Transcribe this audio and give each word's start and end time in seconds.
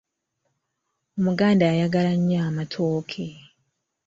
Omuganda 1.17 1.65
ayagala 1.73 2.11
nnyo 2.17 2.37
amatooke. 2.47 3.25